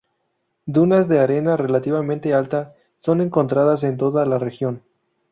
Dunas 0.65 1.07
de 1.07 1.19
arena 1.19 1.57
relativamente 1.57 2.33
alta, 2.33 2.73
son 2.97 3.21
encontradas 3.21 3.83
en 3.83 3.97
toda 3.97 4.25
la 4.25 4.39
región. 4.39 4.81